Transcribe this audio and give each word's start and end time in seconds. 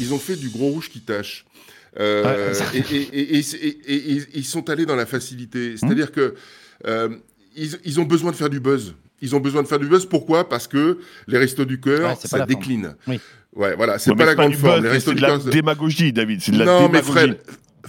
Ils 0.00 0.14
ont 0.14 0.18
fait 0.18 0.36
du 0.36 0.48
gros 0.48 0.68
rouge 0.68 0.88
qui 0.88 1.00
tâche. 1.00 1.44
Euh, 1.98 2.54
et, 2.74 3.42
ils 4.34 4.44
sont 4.44 4.70
allés 4.70 4.86
dans 4.86 4.96
la 4.96 5.06
facilité. 5.06 5.76
C'est-à-dire 5.76 6.12
que 6.12 6.34
euh, 6.86 7.08
ils, 7.56 8.00
ont 8.00 8.04
besoin 8.04 8.30
de 8.30 8.36
faire 8.36 8.50
du 8.50 8.60
buzz. 8.60 8.94
Ils 9.20 9.34
ont 9.36 9.40
besoin 9.40 9.62
de 9.62 9.68
faire 9.68 9.78
du 9.78 9.86
buzz. 9.86 10.06
Pourquoi? 10.06 10.48
Parce 10.48 10.66
que 10.66 10.98
les 11.26 11.38
restos 11.38 11.64
du 11.64 11.80
cœur, 11.80 12.16
ça 12.16 12.46
décline. 12.46 12.96
Ouais, 13.52 13.74
voilà, 13.76 13.98
c'est 13.98 14.14
pas 14.14 14.24
la 14.26 14.34
grande 14.34 14.54
forme. 14.54 14.86
C'est 15.00 15.14
de 15.14 15.20
la 15.20 15.38
démagogie, 15.38 16.12
David. 16.12 16.40
C'est 16.40 16.52
de 16.52 16.58
la 16.58 16.64
non, 16.64 16.86
démagogie. 16.86 17.02
mais 17.06 17.12
Fred, 17.12 17.38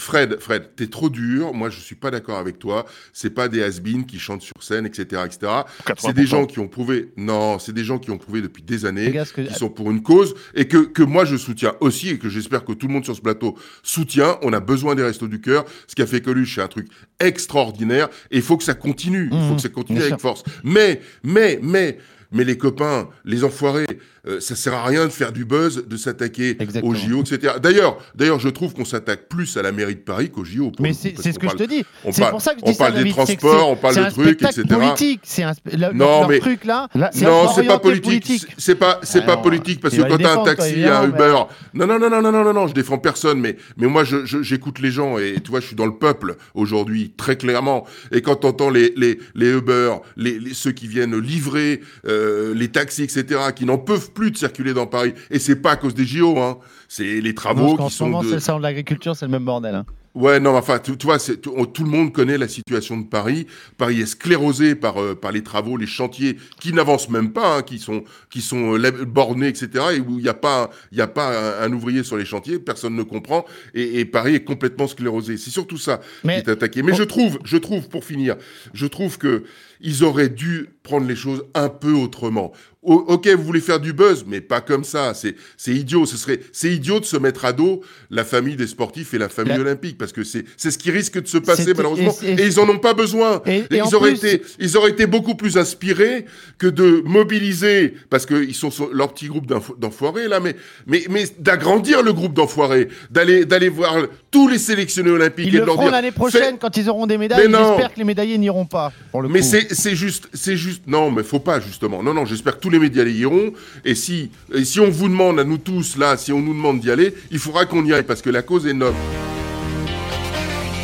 Fred, 0.00 0.38
Fred, 0.40 0.70
t'es 0.76 0.86
trop 0.86 1.10
dur. 1.10 1.52
Moi, 1.52 1.68
je 1.70 1.78
suis 1.78 1.94
pas 1.94 2.10
d'accord 2.10 2.38
avec 2.38 2.58
toi. 2.58 2.86
C'est 3.12 3.30
pas 3.30 3.48
des 3.48 3.62
has 3.62 3.80
qui 4.08 4.18
chantent 4.18 4.42
sur 4.42 4.62
scène, 4.62 4.86
etc., 4.86 5.22
etc. 5.24 5.52
C'est 5.98 6.14
des 6.14 6.26
gens 6.26 6.46
qui 6.46 6.58
ont 6.58 6.68
prouvé. 6.68 7.12
Non, 7.16 7.58
c'est 7.58 7.72
des 7.72 7.84
gens 7.84 7.98
qui 7.98 8.10
ont 8.10 8.18
prouvé 8.18 8.40
depuis 8.40 8.62
des 8.62 8.86
années, 8.86 9.14
qui 9.34 9.54
sont 9.54 9.68
pour 9.68 9.90
une 9.90 10.02
cause 10.02 10.34
et 10.54 10.66
que 10.66 10.78
que 10.78 11.02
moi 11.02 11.24
je 11.24 11.36
soutiens 11.36 11.74
aussi 11.80 12.10
et 12.10 12.18
que 12.18 12.28
j'espère 12.28 12.64
que 12.64 12.72
tout 12.72 12.86
le 12.88 12.94
monde 12.94 13.04
sur 13.04 13.14
ce 13.14 13.20
plateau 13.20 13.56
soutient. 13.82 14.38
On 14.42 14.52
a 14.52 14.60
besoin 14.60 14.94
des 14.94 15.02
restos 15.02 15.28
du 15.28 15.40
cœur. 15.40 15.64
Ce 15.86 15.94
qui 15.94 16.02
a 16.02 16.06
fait 16.06 16.20
Coluche, 16.20 16.54
c'est 16.54 16.62
un 16.62 16.68
truc 16.68 16.88
extraordinaire 17.18 18.08
et 18.30 18.36
il 18.36 18.42
faut 18.42 18.56
que 18.56 18.64
ça 18.64 18.74
continue. 18.74 19.28
Il 19.30 19.38
faut 19.38 19.52
mmh, 19.52 19.56
que 19.56 19.62
ça 19.62 19.68
continue 19.68 20.02
avec 20.02 20.18
force. 20.18 20.42
Mais, 20.64 21.00
mais, 21.22 21.58
mais 21.62 21.98
mais 22.32 22.44
les 22.44 22.56
copains, 22.56 23.08
les 23.24 23.44
enfoirés, 23.44 23.86
euh, 24.26 24.38
ça 24.38 24.54
sert 24.54 24.74
à 24.74 24.84
rien 24.84 25.06
de 25.06 25.10
faire 25.10 25.32
du 25.32 25.44
buzz, 25.44 25.86
de 25.86 25.96
s'attaquer 25.96 26.56
aux 26.82 26.94
JO, 26.94 27.22
etc. 27.22 27.54
D'ailleurs, 27.62 27.98
d'ailleurs, 28.14 28.38
je 28.38 28.48
trouve 28.48 28.74
qu'on 28.74 28.84
s'attaque 28.84 29.28
plus 29.28 29.56
à 29.56 29.62
la 29.62 29.72
mairie 29.72 29.94
de 29.94 30.00
Paris 30.00 30.30
qu'aux 30.30 30.44
JO. 30.44 30.72
Mais 30.78 30.92
c'est 30.92 31.14
ce 31.16 31.38
que 31.38 31.48
je 31.48 31.56
te 31.56 31.62
dis. 31.64 31.84
C'est 32.10 32.30
pour 32.30 32.40
ça 32.40 32.54
que 32.54 32.60
je 32.60 32.64
dis 32.64 32.70
on 32.72 32.74
parle 32.74 33.02
des 33.02 33.10
transports, 33.10 33.70
on 33.70 33.76
parle 33.76 33.96
de 33.96 34.10
trucs, 34.10 34.42
etc. 34.42 34.62
politique. 34.68 35.20
C'est 35.24 35.42
un 35.42 35.54
non, 35.94 36.28
mais 36.28 36.38
truc 36.38 36.64
là. 36.64 36.88
non, 36.94 37.48
c'est 37.54 37.64
pas 37.64 37.78
politique. 37.78 38.46
C'est 38.58 38.74
pas, 38.74 39.00
c'est 39.02 39.24
pas 39.24 39.36
politique 39.38 39.80
parce 39.80 39.96
que 39.96 40.02
quand 40.02 40.18
t'as 40.18 40.40
un 40.40 40.44
taxi, 40.44 40.84
un 40.84 41.08
Uber. 41.08 41.34
Non, 41.74 41.86
non, 41.86 41.98
non, 41.98 42.10
non, 42.10 42.22
non, 42.22 42.32
non, 42.32 42.52
non, 42.52 42.66
je 42.66 42.74
défends 42.74 42.98
personne, 42.98 43.40
mais 43.40 43.56
mais 43.76 43.86
moi, 43.86 44.04
j'écoute 44.04 44.80
les 44.80 44.90
gens 44.90 45.18
et 45.18 45.36
tu 45.42 45.50
vois, 45.50 45.60
je 45.60 45.66
suis 45.66 45.76
dans 45.76 45.86
le 45.86 45.96
peuple 45.96 46.36
aujourd'hui 46.54 47.12
très 47.16 47.36
clairement. 47.36 47.86
Et 48.12 48.22
quand 48.22 48.36
t'entends 48.36 48.70
les 48.70 48.92
les 48.96 49.18
les 49.34 49.50
Uber, 49.50 49.96
les 50.16 50.40
ceux 50.52 50.72
qui 50.72 50.86
viennent 50.86 51.18
livrer. 51.18 51.80
Euh, 52.06 52.19
euh, 52.20 52.54
les 52.54 52.68
taxis, 52.68 53.02
etc., 53.02 53.40
qui 53.54 53.64
n'en 53.64 53.78
peuvent 53.78 54.12
plus 54.12 54.30
de 54.30 54.36
circuler 54.36 54.74
dans 54.74 54.86
Paris. 54.86 55.14
Et 55.30 55.38
c'est 55.38 55.56
pas 55.56 55.72
à 55.72 55.76
cause 55.76 55.94
des 55.94 56.04
JO, 56.04 56.38
hein. 56.38 56.58
C'est 56.88 57.20
les 57.20 57.34
travaux 57.34 57.72
qui 57.72 57.76
sont. 57.76 57.82
En 57.82 57.88
ce 57.88 58.04
moment, 58.04 58.22
c'est 58.22 58.32
le 58.32 58.40
salon 58.40 58.58
de 58.58 58.64
l'agriculture, 58.64 59.14
c'est 59.14 59.26
le 59.26 59.30
même 59.32 59.44
bordel. 59.44 59.74
Hein. 59.74 59.86
Ouais, 60.14 60.40
non, 60.40 60.56
enfin, 60.56 60.80
tu, 60.80 60.92
vois, 61.04 61.18
tout, 61.18 61.84
le 61.84 61.88
monde 61.88 62.12
connaît 62.12 62.36
la 62.36 62.48
situation 62.48 62.98
de 62.98 63.06
Paris. 63.06 63.46
Paris 63.78 64.00
est 64.00 64.06
sclérosé 64.06 64.74
par, 64.74 65.00
euh, 65.00 65.14
par 65.14 65.30
les 65.30 65.44
travaux, 65.44 65.76
les 65.76 65.86
chantiers 65.86 66.36
qui 66.60 66.72
n'avancent 66.72 67.10
même 67.10 67.32
pas, 67.32 67.58
hein, 67.58 67.62
qui 67.62 67.78
sont, 67.78 68.02
qui 68.28 68.40
sont 68.40 68.76
euh, 68.76 68.90
bornés, 69.04 69.46
etc. 69.46 69.84
Et 69.94 70.00
où 70.00 70.18
il 70.18 70.24
n'y 70.24 70.28
a 70.28 70.34
pas, 70.34 70.70
il 70.90 71.00
a 71.00 71.06
pas 71.06 71.62
un, 71.62 71.72
ouvrier 71.72 72.02
sur 72.02 72.16
les 72.16 72.24
chantiers, 72.24 72.58
personne 72.58 72.96
ne 72.96 73.04
comprend. 73.04 73.44
Et, 73.72 74.04
Paris 74.04 74.34
est 74.34 74.44
complètement 74.44 74.88
sclérosé. 74.88 75.36
C'est 75.36 75.50
surtout 75.50 75.78
ça 75.78 76.00
qui 76.22 76.30
est 76.30 76.48
attaqué. 76.48 76.82
Mais 76.82 76.94
je 76.94 77.04
trouve, 77.04 77.38
je 77.44 77.56
trouve, 77.56 77.88
pour 77.88 78.04
finir, 78.04 78.36
je 78.74 78.86
trouve 78.86 79.16
que 79.16 79.44
ils 79.80 80.04
auraient 80.04 80.28
dû 80.28 80.68
prendre 80.82 81.06
les 81.06 81.16
choses 81.16 81.44
un 81.54 81.68
peu 81.68 81.92
autrement. 81.92 82.52
ok, 82.82 83.28
vous 83.28 83.44
voulez 83.44 83.60
faire 83.60 83.80
du 83.80 83.92
buzz, 83.92 84.24
mais 84.26 84.40
pas 84.40 84.60
comme 84.60 84.84
ça. 84.84 85.14
C'est, 85.14 85.36
c'est 85.56 85.74
idiot. 85.74 86.06
Ce 86.06 86.16
serait, 86.16 86.40
c'est 86.52 86.72
idiot 86.72 87.00
de 87.00 87.04
se 87.04 87.16
mettre 87.16 87.44
à 87.44 87.52
dos 87.52 87.82
la 88.10 88.24
famille 88.24 88.56
des 88.56 88.66
sportifs 88.66 89.14
et 89.14 89.18
la 89.18 89.28
famille 89.28 89.58
olympique, 89.58 89.96
parce 90.00 90.12
que 90.12 90.24
c'est, 90.24 90.44
c'est 90.56 90.70
ce 90.70 90.78
qui 90.78 90.90
risque 90.90 91.22
de 91.22 91.28
se 91.28 91.38
passer 91.38 91.74
malheureusement. 91.76 92.14
Et, 92.24 92.46
ils 92.46 92.58
en 92.58 92.68
ont 92.68 92.78
pas 92.78 92.94
besoin. 92.94 93.42
ils 93.46 93.94
auraient 93.94 94.14
été, 94.14 94.42
ils 94.58 94.76
auraient 94.76 94.90
été 94.90 95.06
beaucoup 95.06 95.34
plus 95.34 95.58
inspirés 95.58 96.24
que 96.58 96.66
de 96.66 97.02
mobiliser, 97.04 97.94
parce 98.08 98.26
qu'ils 98.26 98.54
sont 98.54 98.70
leur 98.92 99.12
petit 99.12 99.26
groupe 99.26 99.46
d'enfoirés 99.78 100.26
là, 100.26 100.40
mais, 100.40 100.56
mais, 100.86 101.04
mais 101.10 101.24
d'agrandir 101.38 102.02
le 102.02 102.12
groupe 102.12 102.32
d'enfoirés, 102.32 102.88
d'aller, 103.10 103.44
d'aller 103.44 103.68
voir 103.68 103.94
tous 104.30 104.48
les 104.48 104.58
sélectionnés 104.58 105.10
olympiques 105.10 105.48
ils 105.48 105.56
et 105.56 105.60
de 105.60 105.64
leur 105.64 105.78
dire. 105.78 105.90
l'année 105.90 106.12
prochaine 106.12 106.56
quand 106.58 106.76
ils 106.76 106.88
auront 106.88 107.06
des 107.06 107.18
médailles. 107.18 107.48
J'espère 107.50 107.92
que 107.92 107.98
les 107.98 108.04
médaillés 108.04 108.38
n'iront 108.38 108.66
pas. 108.66 108.92
Pour 109.12 109.22
le 109.22 109.28
mais 109.28 109.42
c'est 109.42 109.74
c'est 109.74 109.94
juste, 109.94 110.28
c'est 110.32 110.56
juste. 110.56 110.82
Non, 110.86 111.10
mais 111.10 111.22
faut 111.22 111.40
pas 111.40 111.60
justement. 111.60 112.02
Non, 112.02 112.14
non. 112.14 112.24
J'espère 112.24 112.56
que 112.56 112.60
tous 112.60 112.70
les 112.70 112.78
médias 112.78 113.04
y 113.04 113.18
iront. 113.18 113.52
Et 113.84 113.94
si, 113.94 114.30
et 114.54 114.64
si 114.64 114.80
on 114.80 114.90
vous 114.90 115.08
demande 115.08 115.38
à 115.38 115.44
nous 115.44 115.58
tous 115.58 115.96
là, 115.96 116.16
si 116.16 116.32
on 116.32 116.40
nous 116.40 116.54
demande 116.54 116.80
d'y 116.80 116.90
aller, 116.90 117.14
il 117.30 117.38
faudra 117.38 117.66
qu'on 117.66 117.84
y 117.84 117.92
aille 117.92 118.04
parce 118.04 118.22
que 118.22 118.30
la 118.30 118.42
cause 118.42 118.66
est 118.66 118.74
noble. 118.74 118.96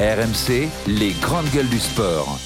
RMC, 0.00 0.70
les 0.86 1.12
grandes 1.20 1.50
gueules 1.50 1.68
du 1.68 1.78
sport. 1.78 2.38